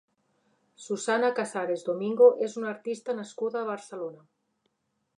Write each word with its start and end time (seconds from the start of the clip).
Susana 0.85 1.29
Casares 1.41 1.85
Domingo 1.91 2.31
és 2.49 2.57
una 2.63 2.73
artista 2.75 3.19
nascuda 3.23 3.63
a 3.63 3.71
Barcelona. 3.73 4.29